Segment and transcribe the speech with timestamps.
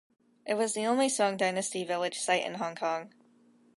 [0.47, 3.13] It was the only Song Dynasty village site in Hong Kong.